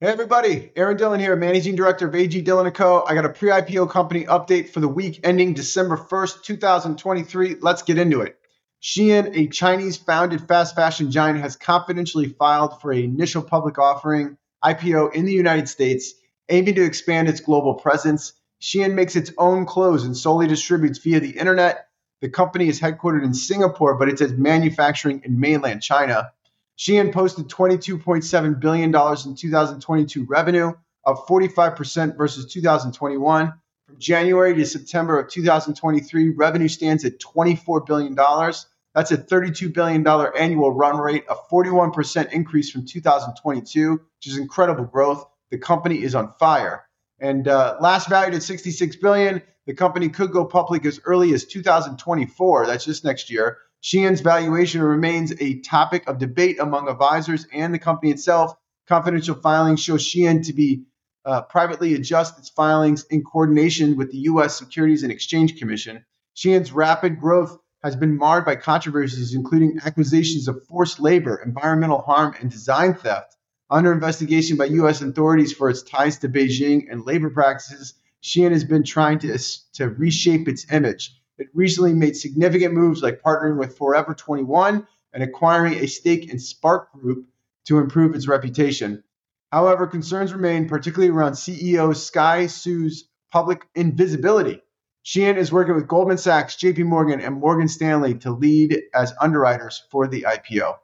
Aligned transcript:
Hey 0.00 0.10
everybody, 0.10 0.70
Aaron 0.76 0.96
Dillon 0.96 1.18
here, 1.18 1.34
Managing 1.34 1.74
Director 1.74 2.06
of 2.06 2.14
AG 2.14 2.40
Dillon 2.42 2.70
& 2.70 2.72
Co. 2.72 3.02
I 3.04 3.16
got 3.16 3.24
a 3.24 3.30
pre-IPO 3.30 3.90
company 3.90 4.26
update 4.26 4.68
for 4.68 4.78
the 4.78 4.86
week 4.86 5.18
ending 5.24 5.54
December 5.54 5.96
1st, 5.96 6.44
2023. 6.44 7.56
Let's 7.60 7.82
get 7.82 7.98
into 7.98 8.20
it. 8.20 8.38
Shein, 8.80 9.36
a 9.36 9.48
Chinese-founded 9.48 10.46
fast 10.46 10.76
fashion 10.76 11.10
giant, 11.10 11.40
has 11.40 11.56
confidentially 11.56 12.28
filed 12.28 12.80
for 12.80 12.92
an 12.92 13.00
initial 13.00 13.42
public 13.42 13.80
offering 13.80 14.38
IPO 14.64 15.14
in 15.14 15.24
the 15.24 15.32
United 15.32 15.68
States, 15.68 16.14
aiming 16.48 16.76
to 16.76 16.84
expand 16.84 17.28
its 17.28 17.40
global 17.40 17.74
presence. 17.74 18.34
Shein 18.62 18.94
makes 18.94 19.16
its 19.16 19.32
own 19.36 19.66
clothes 19.66 20.04
and 20.04 20.16
solely 20.16 20.46
distributes 20.46 21.00
via 21.00 21.18
the 21.18 21.36
internet. 21.36 21.88
The 22.20 22.28
company 22.28 22.68
is 22.68 22.80
headquartered 22.80 23.24
in 23.24 23.34
Singapore, 23.34 23.96
but 23.96 24.08
it 24.08 24.20
has 24.20 24.32
manufacturing 24.32 25.22
in 25.24 25.40
mainland 25.40 25.82
China. 25.82 26.30
Shein 26.78 27.12
posted 27.12 27.48
$22.7 27.48 28.60
billion 28.60 28.94
in 28.94 29.34
2022 29.34 30.24
revenue, 30.26 30.72
up 31.04 31.26
45% 31.26 32.16
versus 32.16 32.52
2021. 32.52 33.52
From 33.86 33.98
January 33.98 34.54
to 34.54 34.64
September 34.64 35.18
of 35.18 35.28
2023, 35.28 36.30
revenue 36.30 36.68
stands 36.68 37.04
at 37.04 37.18
$24 37.18 37.84
billion. 37.84 38.14
That's 38.94 39.10
a 39.10 39.18
$32 39.18 39.72
billion 39.72 40.06
annual 40.06 40.72
run 40.72 40.98
rate, 40.98 41.24
a 41.28 41.34
41% 41.34 42.32
increase 42.32 42.70
from 42.70 42.86
2022, 42.86 43.92
which 43.92 44.26
is 44.26 44.38
incredible 44.38 44.84
growth. 44.84 45.26
The 45.50 45.58
company 45.58 46.02
is 46.02 46.14
on 46.14 46.32
fire. 46.38 46.84
And 47.18 47.48
uh, 47.48 47.76
last 47.80 48.08
valued 48.08 48.34
at 48.34 48.42
66 48.44 48.96
billion, 48.96 49.42
the 49.66 49.74
company 49.74 50.08
could 50.10 50.30
go 50.30 50.44
public 50.44 50.86
as 50.86 51.00
early 51.04 51.34
as 51.34 51.44
2024. 51.44 52.66
That's 52.66 52.84
just 52.84 53.04
next 53.04 53.30
year. 53.30 53.58
Shein's 53.82 54.20
valuation 54.20 54.82
remains 54.82 55.32
a 55.40 55.60
topic 55.60 56.08
of 56.08 56.18
debate 56.18 56.58
among 56.58 56.88
advisors 56.88 57.46
and 57.52 57.72
the 57.72 57.78
company 57.78 58.10
itself. 58.10 58.54
Confidential 58.88 59.36
filings 59.36 59.80
show 59.80 59.96
Shein 59.96 60.44
to 60.46 60.52
be 60.52 60.84
uh, 61.24 61.42
privately 61.42 61.94
adjust 61.94 62.38
its 62.38 62.48
filings 62.48 63.04
in 63.04 63.22
coordination 63.22 63.96
with 63.96 64.10
the 64.10 64.18
U.S. 64.18 64.56
Securities 64.58 65.02
and 65.02 65.12
Exchange 65.12 65.58
Commission. 65.58 66.04
Shein's 66.34 66.72
rapid 66.72 67.20
growth 67.20 67.58
has 67.82 67.94
been 67.94 68.16
marred 68.16 68.44
by 68.44 68.56
controversies, 68.56 69.34
including 69.34 69.78
accusations 69.84 70.48
of 70.48 70.64
forced 70.66 70.98
labor, 70.98 71.40
environmental 71.44 72.00
harm, 72.00 72.34
and 72.40 72.50
design 72.50 72.94
theft. 72.94 73.36
Under 73.70 73.92
investigation 73.92 74.56
by 74.56 74.64
U.S. 74.64 75.02
authorities 75.02 75.52
for 75.52 75.68
its 75.68 75.82
ties 75.82 76.18
to 76.18 76.28
Beijing 76.28 76.90
and 76.90 77.04
labor 77.04 77.30
practices, 77.30 77.94
Shein 78.22 78.50
has 78.52 78.64
been 78.64 78.82
trying 78.82 79.18
to, 79.20 79.38
to 79.74 79.88
reshape 79.88 80.48
its 80.48 80.72
image. 80.72 81.17
It 81.38 81.48
recently 81.54 81.94
made 81.94 82.16
significant 82.16 82.74
moves 82.74 83.00
like 83.00 83.22
partnering 83.22 83.58
with 83.58 83.78
Forever 83.78 84.12
21 84.12 84.86
and 85.12 85.22
acquiring 85.22 85.74
a 85.74 85.86
stake 85.86 86.30
in 86.30 86.38
SPARC 86.38 86.90
Group 86.92 87.28
to 87.66 87.78
improve 87.78 88.14
its 88.14 88.26
reputation. 88.26 89.04
However, 89.52 89.86
concerns 89.86 90.32
remain, 90.32 90.68
particularly 90.68 91.10
around 91.10 91.32
CEO 91.32 91.94
Sky 91.94 92.46
Xu's 92.46 93.08
public 93.30 93.66
invisibility. 93.74 94.60
Shein 95.04 95.36
is 95.36 95.52
working 95.52 95.74
with 95.74 95.86
Goldman 95.86 96.18
Sachs, 96.18 96.56
JP 96.56 96.84
Morgan, 96.84 97.20
and 97.20 97.36
Morgan 97.36 97.68
Stanley 97.68 98.14
to 98.16 98.32
lead 98.32 98.82
as 98.92 99.14
underwriters 99.20 99.84
for 99.90 100.06
the 100.08 100.22
IPO. 100.22 100.74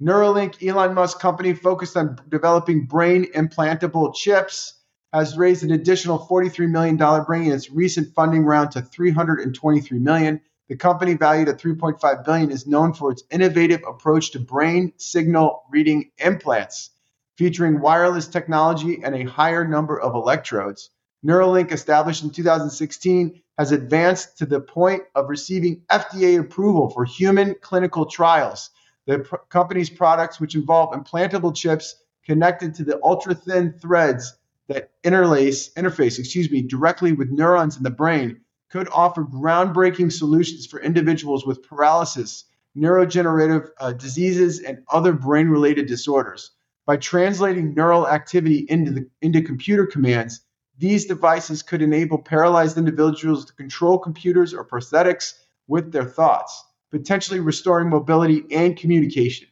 Neuralink, 0.00 0.66
Elon 0.66 0.94
Musk 0.94 1.18
company 1.20 1.54
focused 1.54 1.96
on 1.96 2.18
developing 2.28 2.86
brain 2.86 3.26
implantable 3.32 4.14
chips 4.14 4.81
has 5.12 5.36
raised 5.36 5.62
an 5.62 5.72
additional 5.72 6.18
$43 6.18 6.70
million, 6.70 6.96
bringing 7.24 7.52
its 7.52 7.70
recent 7.70 8.14
funding 8.14 8.44
round 8.44 8.70
to 8.72 8.80
323 8.80 9.98
million. 9.98 10.40
The 10.68 10.76
company, 10.76 11.14
valued 11.14 11.48
at 11.48 11.58
3.5 11.58 12.24
billion, 12.24 12.50
is 12.50 12.66
known 12.66 12.94
for 12.94 13.12
its 13.12 13.22
innovative 13.30 13.82
approach 13.86 14.30
to 14.30 14.40
brain 14.40 14.92
signal 14.96 15.64
reading 15.70 16.10
implants, 16.16 16.90
featuring 17.36 17.80
wireless 17.80 18.26
technology 18.26 19.02
and 19.04 19.14
a 19.14 19.24
higher 19.24 19.68
number 19.68 20.00
of 20.00 20.14
electrodes. 20.14 20.90
Neuralink, 21.24 21.72
established 21.72 22.24
in 22.24 22.30
2016, 22.30 23.42
has 23.58 23.70
advanced 23.70 24.38
to 24.38 24.46
the 24.46 24.60
point 24.60 25.02
of 25.14 25.28
receiving 25.28 25.82
FDA 25.90 26.40
approval 26.40 26.88
for 26.88 27.04
human 27.04 27.54
clinical 27.60 28.06
trials. 28.06 28.70
The 29.06 29.18
pr- 29.18 29.36
company's 29.50 29.90
products, 29.90 30.40
which 30.40 30.54
involve 30.54 30.94
implantable 30.94 31.54
chips 31.54 31.96
connected 32.24 32.74
to 32.76 32.84
the 32.84 32.98
ultra 33.04 33.34
thin 33.34 33.74
threads 33.78 34.34
that 34.72 34.90
interlace 35.04 35.72
interface, 35.74 36.18
excuse 36.18 36.50
me, 36.50 36.62
directly 36.62 37.12
with 37.12 37.30
neurons 37.30 37.76
in 37.76 37.82
the 37.82 37.90
brain 37.90 38.40
could 38.70 38.88
offer 38.88 39.22
groundbreaking 39.22 40.10
solutions 40.10 40.66
for 40.66 40.80
individuals 40.80 41.44
with 41.44 41.62
paralysis, 41.62 42.44
neurodegenerative 42.76 43.68
uh, 43.78 43.92
diseases, 43.92 44.60
and 44.60 44.78
other 44.90 45.12
brain-related 45.12 45.86
disorders. 45.86 46.52
By 46.86 46.96
translating 46.96 47.74
neural 47.74 48.08
activity 48.08 48.66
into 48.68 48.90
the, 48.92 49.10
into 49.20 49.42
computer 49.42 49.86
commands, 49.86 50.40
these 50.78 51.04
devices 51.04 51.62
could 51.62 51.82
enable 51.82 52.18
paralyzed 52.18 52.78
individuals 52.78 53.44
to 53.44 53.52
control 53.52 53.98
computers 53.98 54.54
or 54.54 54.66
prosthetics 54.66 55.34
with 55.68 55.92
their 55.92 56.04
thoughts, 56.04 56.64
potentially 56.90 57.40
restoring 57.40 57.90
mobility 57.90 58.44
and 58.50 58.76
communication. 58.76 59.48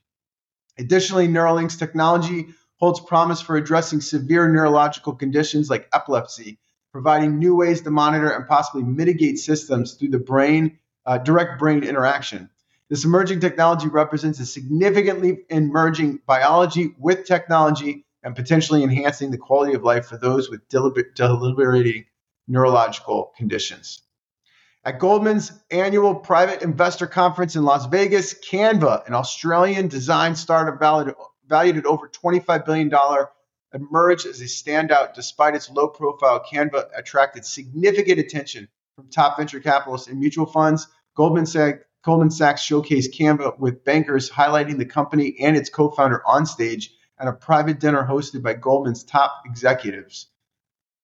Additionally, 0.78 1.28
Neuralink's 1.28 1.76
technology 1.76 2.48
holds 2.80 3.00
promise 3.00 3.40
for 3.40 3.56
addressing 3.56 4.00
severe 4.00 4.48
neurological 4.48 5.14
conditions 5.14 5.68
like 5.68 5.88
epilepsy, 5.92 6.58
providing 6.92 7.38
new 7.38 7.54
ways 7.54 7.82
to 7.82 7.90
monitor 7.90 8.30
and 8.30 8.48
possibly 8.48 8.82
mitigate 8.82 9.38
systems 9.38 9.94
through 9.94 10.08
the 10.08 10.18
brain, 10.18 10.78
uh, 11.04 11.18
direct 11.18 11.58
brain 11.58 11.84
interaction. 11.84 12.48
This 12.88 13.04
emerging 13.04 13.40
technology 13.40 13.86
represents 13.86 14.40
a 14.40 14.46
significant 14.46 15.20
leap 15.20 15.46
in 15.50 15.68
merging 15.68 16.20
biology 16.26 16.94
with 16.98 17.24
technology 17.26 18.04
and 18.22 18.34
potentially 18.34 18.82
enhancing 18.82 19.30
the 19.30 19.38
quality 19.38 19.74
of 19.74 19.84
life 19.84 20.06
for 20.06 20.16
those 20.16 20.50
with 20.50 20.66
debilitating 20.68 22.06
neurological 22.48 23.32
conditions. 23.36 24.02
At 24.84 24.98
Goldman's 24.98 25.52
annual 25.70 26.14
private 26.14 26.62
investor 26.62 27.06
conference 27.06 27.54
in 27.54 27.64
Las 27.64 27.86
Vegas, 27.86 28.34
Canva, 28.34 29.06
an 29.06 29.14
Australian 29.14 29.88
design 29.88 30.34
startup 30.34 30.80
valued 31.50 31.76
at 31.76 31.84
over 31.84 32.08
$25 32.08 32.64
billion, 32.64 32.90
emerged 33.74 34.26
as 34.26 34.40
a 34.40 34.44
standout 34.44 35.12
despite 35.12 35.54
its 35.54 35.68
low 35.68 35.88
profile. 35.88 36.42
Canva 36.50 36.86
attracted 36.96 37.44
significant 37.44 38.18
attention 38.18 38.68
from 38.96 39.10
top 39.10 39.36
venture 39.36 39.60
capitalists 39.60 40.08
and 40.08 40.18
mutual 40.18 40.46
funds. 40.46 40.88
Goldman 41.14 41.44
Sachs, 41.44 41.80
Goldman 42.02 42.30
Sachs 42.30 42.62
showcased 42.62 43.14
Canva 43.14 43.58
with 43.58 43.84
bankers 43.84 44.30
highlighting 44.30 44.78
the 44.78 44.86
company 44.86 45.36
and 45.40 45.56
its 45.56 45.68
co 45.68 45.90
founder 45.90 46.22
on 46.26 46.46
stage 46.46 46.94
at 47.18 47.28
a 47.28 47.32
private 47.32 47.78
dinner 47.78 48.06
hosted 48.08 48.42
by 48.42 48.54
Goldman's 48.54 49.04
top 49.04 49.42
executives. 49.44 50.28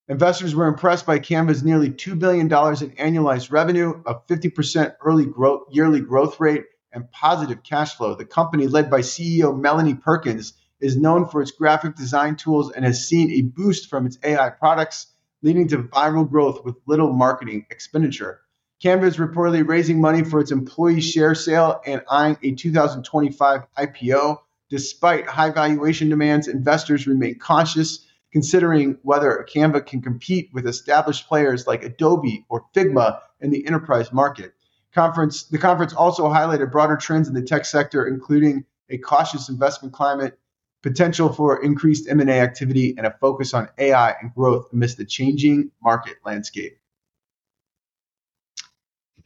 Investors 0.09 0.55
were 0.55 0.69
impressed 0.69 1.05
by 1.05 1.19
Canva's 1.19 1.65
nearly 1.65 1.91
$2 1.91 2.19
billion 2.19 2.47
in 2.47 2.49
annualized 2.51 3.51
revenue, 3.51 4.03
a 4.07 4.15
50% 4.15 4.95
early 5.05 5.27
growth, 5.27 5.65
yearly 5.71 6.01
growth 6.01 6.39
rate, 6.39 6.65
and 6.97 7.13
positive 7.13 7.63
cash 7.63 7.95
flow. 7.95 8.15
The 8.15 8.25
company, 8.25 8.67
led 8.67 8.91
by 8.91 9.01
CEO 9.01 9.57
Melanie 9.57 9.95
Perkins, 9.95 10.55
is 10.81 10.97
known 10.97 11.29
for 11.29 11.43
its 11.43 11.51
graphic 11.51 11.95
design 11.95 12.37
tools 12.37 12.73
and 12.73 12.85
has 12.87 13.07
seen 13.07 13.31
a 13.31 13.43
boost 13.43 13.91
from 13.91 14.07
its 14.07 14.19
AI 14.25 14.49
products, 14.49 15.09
leading 15.43 15.69
to 15.69 15.83
viral 15.83 16.29
growth 16.29 16.65
with 16.65 16.75
little 16.87 17.13
marketing 17.13 17.67
expenditure. 17.71 18.41
Canva 18.83 19.05
is 19.05 19.19
reportedly 19.19 19.67
raising 19.67 20.01
money 20.01 20.25
for 20.25 20.41
its 20.41 20.51
employee 20.51 21.03
share 21.03 21.35
sale 21.35 21.81
and 21.87 22.03
eyeing 22.11 22.39
a 22.43 22.53
2025 22.53 23.63
IPO. 23.79 24.39
Despite 24.71 25.27
high 25.27 25.51
valuation 25.51 26.09
demands, 26.09 26.49
investors 26.49 27.07
remain 27.07 27.39
cautious, 27.39 28.07
considering 28.33 28.99
whether 29.03 29.47
Canva 29.55 29.87
can 29.87 30.01
compete 30.01 30.49
with 30.53 30.67
established 30.67 31.29
players 31.29 31.67
like 31.67 31.85
Adobe 31.85 32.47
or 32.49 32.65
Figma 32.75 33.21
in 33.41 33.51
the 33.51 33.67
enterprise 33.67 34.13
market. 34.13 34.55
Conference, 34.97 35.43
the 35.43 35.59
conference 35.59 35.93
also 35.93 36.25
highlighted 36.31 36.73
broader 36.73 36.97
trends 36.97 37.29
in 37.29 37.35
the 37.35 37.43
tech 37.43 37.67
sector, 37.67 38.07
including 38.07 38.65
a 38.89 38.97
cautious 38.97 39.51
investment 39.51 39.93
climate, 39.93 40.39
potential 40.83 41.31
for 41.31 41.63
increased 41.63 42.09
M&A 42.09 42.41
activity, 42.41 42.95
and 42.97 43.07
a 43.07 43.11
focus 43.21 43.53
on 43.53 43.69
AI 43.77 44.15
and 44.23 44.33
growth 44.35 44.73
amidst 44.73 44.97
the 44.97 45.05
changing 45.05 45.71
market 45.83 46.15
landscape. 46.25 46.79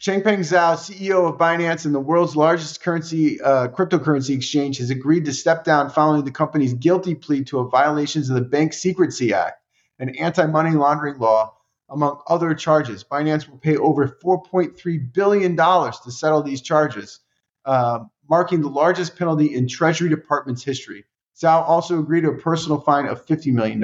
Changpeng 0.01 0.41
Zhao, 0.41 0.75
CEO 0.75 1.29
of 1.29 1.39
Binance 1.39 1.85
and 1.85 1.95
the 1.95 2.01
world's 2.01 2.35
largest 2.35 2.83
currency 2.83 3.41
uh, 3.41 3.69
cryptocurrency 3.69 4.35
exchange, 4.35 4.79
has 4.79 4.91
agreed 4.91 5.27
to 5.27 5.33
step 5.33 5.63
down 5.63 5.89
following 5.89 6.25
the 6.25 6.33
company's 6.33 6.75
guilty 6.75 7.15
plea 7.15 7.45
to 7.45 7.63
violations 7.69 8.29
of 8.29 8.35
the 8.35 8.41
Bank 8.41 8.73
Secrecy 8.73 9.33
Act, 9.33 9.63
an 10.01 10.17
anti-money 10.17 10.73
laundering 10.73 11.21
law 11.21 11.55
among 11.91 12.21
other 12.27 12.55
charges. 12.55 13.05
Binance 13.05 13.49
will 13.49 13.59
pay 13.59 13.77
over 13.77 14.07
$4.3 14.09 15.13
billion 15.13 15.57
to 15.57 16.11
settle 16.11 16.43
these 16.43 16.63
charges, 16.63 17.21
uh, 17.65 18.01
marking 18.29 18.61
the 18.61 18.69
largest 18.69 19.17
penalty 19.17 19.55
in 19.55 19.69
Treasury 19.69 20.09
Department's 20.09 20.63
history. 20.63 21.05
Zhao 21.37 21.69
also 21.69 21.99
agreed 21.99 22.23
to 22.23 22.31
a 22.31 22.39
personal 22.39 22.81
fine 22.81 23.07
of 23.07 23.25
$50 23.27 23.53
million. 23.53 23.81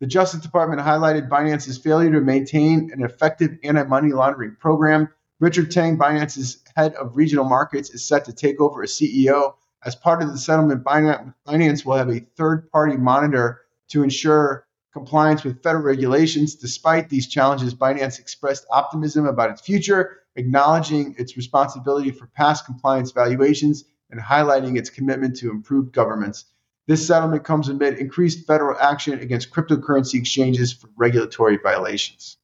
The 0.00 0.06
Justice 0.06 0.40
Department 0.40 0.80
highlighted 0.80 1.28
Binance's 1.28 1.78
failure 1.78 2.12
to 2.12 2.20
maintain 2.20 2.90
an 2.92 3.02
effective 3.02 3.58
anti 3.62 3.84
money 3.84 4.12
laundering 4.12 4.56
program. 4.58 5.08
Richard 5.40 5.70
Teng, 5.70 5.96
Binance's 5.96 6.62
head 6.76 6.94
of 6.94 7.16
regional 7.16 7.44
markets, 7.44 7.90
is 7.90 8.06
set 8.06 8.24
to 8.26 8.32
take 8.32 8.60
over 8.60 8.82
as 8.82 8.90
CEO. 8.90 9.54
As 9.84 9.96
part 9.96 10.22
of 10.22 10.30
the 10.30 10.38
settlement, 10.38 10.84
Binance 10.84 11.84
will 11.84 11.96
have 11.96 12.08
a 12.08 12.20
third 12.20 12.70
party 12.70 12.96
monitor 12.96 13.62
to 13.88 14.02
ensure 14.02 14.63
compliance 14.94 15.42
with 15.44 15.62
federal 15.62 15.82
regulations. 15.82 16.54
Despite 16.54 17.10
these 17.10 17.26
challenges, 17.26 17.74
Binance 17.74 18.18
expressed 18.18 18.64
optimism 18.70 19.26
about 19.26 19.50
its 19.50 19.60
future, 19.60 20.20
acknowledging 20.36 21.16
its 21.18 21.36
responsibility 21.36 22.12
for 22.12 22.28
past 22.28 22.64
compliance 22.64 23.10
valuations 23.10 23.84
and 24.10 24.20
highlighting 24.20 24.78
its 24.78 24.88
commitment 24.88 25.36
to 25.36 25.50
improved 25.50 25.92
governance. 25.92 26.44
This 26.86 27.06
settlement 27.06 27.44
comes 27.44 27.68
amid 27.68 27.98
increased 27.98 28.46
federal 28.46 28.78
action 28.78 29.18
against 29.18 29.50
cryptocurrency 29.50 30.14
exchanges 30.14 30.72
for 30.72 30.88
regulatory 30.96 31.56
violations. 31.56 32.36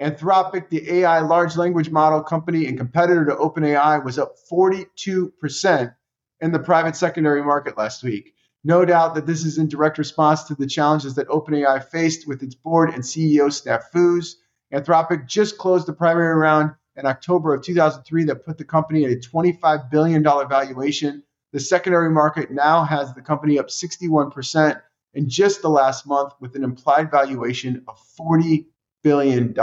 Anthropic, 0.00 0.68
the 0.68 0.90
AI 0.90 1.20
large 1.20 1.56
language 1.56 1.88
model 1.88 2.22
company 2.22 2.66
and 2.66 2.76
competitor 2.76 3.24
to 3.24 3.36
OpenAI, 3.36 4.04
was 4.04 4.18
up 4.18 4.34
42% 4.50 5.94
in 6.40 6.52
the 6.52 6.58
private 6.58 6.96
secondary 6.96 7.42
market 7.42 7.78
last 7.78 8.02
week. 8.02 8.34
No 8.64 8.84
doubt 8.84 9.16
that 9.16 9.26
this 9.26 9.44
is 9.44 9.58
in 9.58 9.68
direct 9.68 9.98
response 9.98 10.44
to 10.44 10.54
the 10.54 10.66
challenges 10.66 11.14
that 11.16 11.28
OpenAI 11.28 11.84
faced 11.84 12.28
with 12.28 12.42
its 12.42 12.54
board 12.54 12.90
and 12.90 13.02
CEO 13.02 13.48
snafus. 13.48 14.34
Anthropic 14.72 15.26
just 15.26 15.58
closed 15.58 15.86
the 15.86 15.92
primary 15.92 16.34
round 16.34 16.72
in 16.96 17.06
October 17.06 17.54
of 17.54 17.62
2003 17.62 18.24
that 18.24 18.44
put 18.44 18.58
the 18.58 18.64
company 18.64 19.04
at 19.04 19.10
a 19.10 19.16
$25 19.16 19.90
billion 19.90 20.22
valuation. 20.22 21.22
The 21.52 21.60
secondary 21.60 22.10
market 22.10 22.50
now 22.50 22.84
has 22.84 23.12
the 23.14 23.22
company 23.22 23.58
up 23.58 23.68
61% 23.68 24.80
in 25.14 25.28
just 25.28 25.60
the 25.60 25.68
last 25.68 26.06
month 26.06 26.32
with 26.40 26.54
an 26.54 26.64
implied 26.64 27.10
valuation 27.10 27.84
of 27.88 27.98
$40 28.18 28.66
billion. 29.02 29.54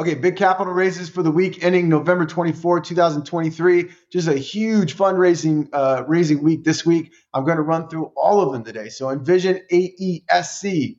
Okay, 0.00 0.14
big 0.14 0.36
capital 0.36 0.72
raises 0.72 1.10
for 1.10 1.22
the 1.22 1.30
week 1.30 1.62
ending 1.62 1.90
November 1.90 2.24
24, 2.24 2.80
2023. 2.80 3.90
Just 4.10 4.28
a 4.28 4.34
huge 4.34 4.96
fundraising 4.96 5.68
uh, 5.74 6.04
raising 6.08 6.42
week 6.42 6.64
this 6.64 6.86
week. 6.86 7.12
I'm 7.34 7.44
going 7.44 7.58
to 7.58 7.62
run 7.62 7.86
through 7.86 8.06
all 8.16 8.40
of 8.40 8.54
them 8.54 8.64
today. 8.64 8.88
So 8.88 9.10
Envision 9.10 9.60
AESC 9.70 10.96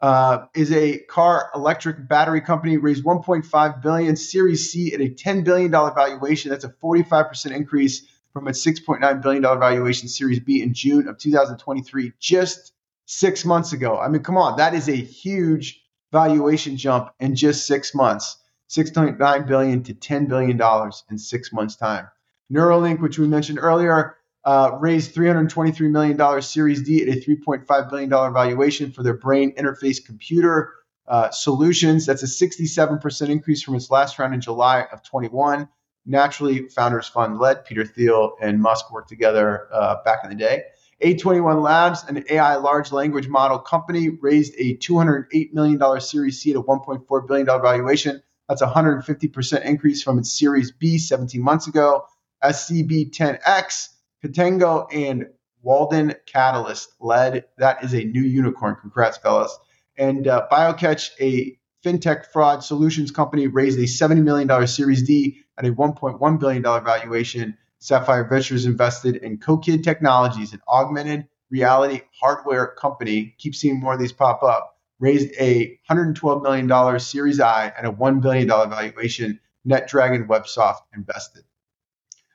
uh, 0.00 0.46
is 0.52 0.72
a 0.72 0.98
car 0.98 1.48
electric 1.54 2.08
battery 2.08 2.40
company 2.40 2.76
raised 2.76 3.04
1.5 3.04 3.80
billion 3.80 4.16
Series 4.16 4.68
C 4.68 4.92
at 4.92 5.00
a 5.00 5.10
10 5.10 5.44
billion 5.44 5.70
dollar 5.70 5.94
valuation. 5.94 6.50
That's 6.50 6.64
a 6.64 6.74
45 6.80 7.28
percent 7.28 7.54
increase 7.54 8.04
from 8.32 8.48
its 8.48 8.66
6.9 8.66 9.22
billion 9.22 9.44
dollar 9.44 9.60
valuation 9.60 10.08
Series 10.08 10.40
B 10.40 10.60
in 10.60 10.74
June 10.74 11.06
of 11.06 11.18
2023, 11.18 12.14
just 12.18 12.72
six 13.06 13.44
months 13.44 13.72
ago. 13.72 13.96
I 13.96 14.08
mean, 14.08 14.24
come 14.24 14.36
on, 14.36 14.56
that 14.56 14.74
is 14.74 14.88
a 14.88 14.96
huge 14.96 15.83
valuation 16.14 16.78
jump 16.78 17.10
in 17.20 17.34
just 17.34 17.66
six 17.66 17.94
months. 17.94 18.38
6.9 18.70 19.46
billion 19.46 19.82
to 19.82 19.94
10 19.94 20.26
billion 20.26 20.56
dollars 20.56 21.04
in 21.10 21.18
six 21.18 21.52
months' 21.52 21.76
time. 21.76 22.08
Neuralink, 22.50 23.00
which 23.00 23.18
we 23.18 23.28
mentioned 23.28 23.58
earlier, 23.60 24.16
uh, 24.44 24.78
raised 24.80 25.14
$323 25.14 25.90
million 25.90 26.42
Series 26.42 26.82
D 26.82 27.02
at 27.02 27.08
a 27.08 27.20
$3.5 27.20 27.90
billion 27.90 28.10
valuation 28.10 28.92
for 28.92 29.02
their 29.02 29.16
brain 29.16 29.54
interface 29.56 30.04
computer 30.04 30.72
uh, 31.08 31.30
solutions. 31.30 32.06
That's 32.06 32.22
a 32.22 32.26
67% 32.26 33.28
increase 33.28 33.62
from 33.62 33.74
its 33.74 33.90
last 33.90 34.18
round 34.18 34.34
in 34.34 34.40
July 34.40 34.86
of 34.92 35.02
21. 35.02 35.68
Naturally, 36.06 36.68
Founders 36.68 37.08
Fund 37.08 37.38
led. 37.38 37.64
Peter 37.64 37.84
Thiel 37.84 38.36
and 38.40 38.60
Musk 38.60 38.92
worked 38.92 39.08
together 39.08 39.68
uh, 39.72 39.96
back 40.04 40.20
in 40.24 40.30
the 40.30 40.36
day. 40.36 40.64
AI21 41.04 41.62
Labs, 41.62 42.02
an 42.08 42.24
AI 42.30 42.56
large 42.56 42.90
language 42.90 43.28
model 43.28 43.58
company, 43.58 44.08
raised 44.08 44.54
a 44.56 44.76
$208 44.78 45.52
million 45.52 46.00
Series 46.00 46.40
C 46.40 46.52
at 46.52 46.56
a 46.56 46.62
$1.4 46.62 47.28
billion 47.28 47.46
valuation. 47.46 48.22
That's 48.48 48.62
a 48.62 48.66
150% 48.66 49.64
increase 49.64 50.02
from 50.02 50.18
its 50.18 50.36
Series 50.36 50.72
B 50.72 50.96
17 50.96 51.42
months 51.42 51.66
ago. 51.66 52.04
SCB10X 52.42 53.90
Contango 54.24 54.86
and 54.92 55.26
Walden 55.62 56.14
Catalyst 56.26 56.94
led. 57.00 57.44
That 57.58 57.84
is 57.84 57.92
a 57.92 58.04
new 58.04 58.22
unicorn. 58.22 58.76
Congrats, 58.80 59.18
fellas. 59.18 59.58
And 59.98 60.26
uh, 60.26 60.46
BioCatch, 60.50 61.10
a 61.20 61.58
fintech 61.84 62.26
fraud 62.32 62.64
solutions 62.64 63.10
company, 63.10 63.46
raised 63.46 63.78
a 63.78 63.82
$70 63.82 64.22
million 64.22 64.66
Series 64.66 65.02
D 65.02 65.38
at 65.58 65.66
a 65.66 65.72
$1.1 65.72 66.40
billion 66.40 66.62
valuation. 66.62 67.58
Sapphire 67.84 68.24
Ventures 68.24 68.64
invested 68.64 69.16
in 69.16 69.36
CoKid 69.36 69.84
Technologies, 69.84 70.54
an 70.54 70.62
augmented 70.66 71.28
reality 71.50 72.00
hardware 72.18 72.68
company. 72.68 73.34
Keep 73.36 73.54
seeing 73.54 73.78
more 73.78 73.92
of 73.92 74.00
these 74.00 74.10
pop 74.10 74.42
up. 74.42 74.78
Raised 75.00 75.34
a 75.38 75.78
$112 75.90 76.42
million 76.42 76.98
Series 76.98 77.40
I 77.40 77.70
and 77.76 77.86
a 77.86 77.92
$1 77.92 78.22
billion 78.22 78.48
valuation. 78.48 79.38
NetDragon 79.68 80.26
Websoft 80.26 80.78
invested. 80.96 81.44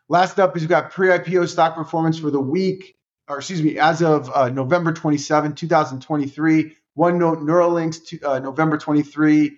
Last 0.08 0.40
up 0.40 0.56
is 0.56 0.62
we've 0.62 0.70
got 0.70 0.92
pre-IPO 0.92 1.50
stock 1.50 1.74
performance 1.74 2.20
for 2.20 2.30
the 2.30 2.40
week, 2.40 2.96
or 3.28 3.40
excuse 3.40 3.64
me, 3.64 3.80
as 3.80 4.04
of 4.04 4.30
uh, 4.30 4.50
November 4.50 4.94
27, 4.94 5.56
2023. 5.56 6.76
OneNote 6.96 7.42
Neuralinks, 7.42 8.06
to, 8.06 8.22
uh, 8.22 8.38
November 8.38 8.78
23, 8.78 9.58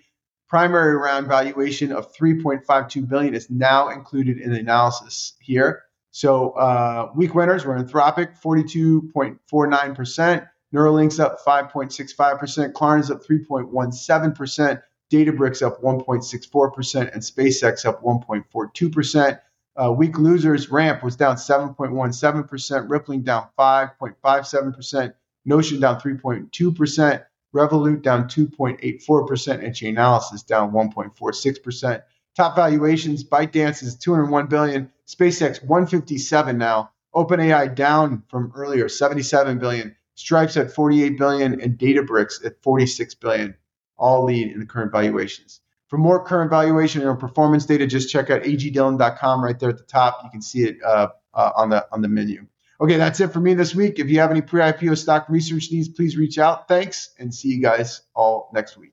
primary 0.52 0.94
round 0.94 1.26
valuation 1.26 1.90
of 1.90 2.14
3.52 2.14 3.08
billion 3.08 3.34
is 3.34 3.48
now 3.48 3.88
included 3.88 4.36
in 4.36 4.52
the 4.52 4.58
analysis 4.58 5.32
here. 5.40 5.84
So 6.10 6.50
uh, 6.50 7.10
week 7.16 7.34
winners 7.34 7.64
were 7.64 7.74
Anthropic, 7.74 8.38
42.49%. 8.38 10.48
Neuralinks 10.74 11.18
up 11.18 11.42
5.65%. 11.42 12.74
Klarna's 12.74 13.10
up 13.10 13.24
3.17%. 13.24 14.82
Databricks 15.10 15.66
up 15.66 15.80
1.64%. 15.80 17.12
And 17.14 17.22
SpaceX 17.22 17.86
up 17.86 18.02
1.42%. 18.02 19.40
Uh, 19.74 19.90
weak 19.90 20.18
losers 20.18 20.70
ramp 20.70 21.02
was 21.02 21.16
down 21.16 21.36
7.17%, 21.36 22.90
Rippling 22.90 23.22
down 23.22 23.46
5.57%, 23.58 25.14
Notion 25.46 25.80
down 25.80 25.98
3.2%, 25.98 27.24
Revolut 27.54 28.02
down 28.02 28.28
2.84%, 28.28 29.64
and 29.64 29.74
Chainalysis 29.74 30.46
down 30.46 30.72
1.46%. 30.72 32.02
Top 32.36 32.56
valuations: 32.56 33.24
ByteDance 33.24 33.82
is 33.82 33.96
201 33.96 34.46
billion, 34.46 34.90
SpaceX 35.06 35.62
157 35.62 36.56
now, 36.56 36.90
OpenAI 37.14 37.74
down 37.74 38.22
from 38.28 38.52
earlier 38.54 38.88
77 38.88 39.58
billion, 39.58 39.94
Stripe's 40.14 40.56
at 40.56 40.72
48 40.72 41.18
billion, 41.18 41.60
and 41.60 41.78
Databricks 41.78 42.44
at 42.44 42.62
46 42.62 43.14
billion. 43.16 43.54
All 43.98 44.24
lead 44.24 44.50
in 44.50 44.60
the 44.60 44.66
current 44.66 44.92
valuations. 44.92 45.60
For 45.88 45.98
more 45.98 46.24
current 46.24 46.50
valuation 46.50 47.06
and 47.06 47.18
performance 47.18 47.66
data, 47.66 47.86
just 47.86 48.10
check 48.10 48.30
out 48.30 48.42
agdillon.com 48.42 49.44
right 49.44 49.58
there 49.58 49.68
at 49.68 49.76
the 49.76 49.84
top. 49.84 50.20
You 50.24 50.30
can 50.30 50.40
see 50.40 50.64
it 50.64 50.78
uh, 50.82 51.08
uh, 51.34 51.52
on 51.54 51.68
the 51.68 51.86
on 51.92 52.00
the 52.00 52.08
menu. 52.08 52.46
Okay, 52.82 52.96
that's 52.96 53.20
it 53.20 53.28
for 53.32 53.38
me 53.38 53.54
this 53.54 53.76
week. 53.76 54.00
If 54.00 54.10
you 54.10 54.18
have 54.18 54.32
any 54.32 54.40
pre-IPO 54.40 54.98
stock 54.98 55.26
research 55.28 55.68
needs, 55.70 55.88
please 55.88 56.16
reach 56.16 56.36
out. 56.36 56.66
Thanks, 56.66 57.14
and 57.16 57.32
see 57.32 57.50
you 57.50 57.62
guys 57.62 58.02
all 58.12 58.50
next 58.52 58.76
week. 58.76 58.90